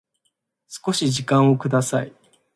[0.67, 2.11] 少し時間をください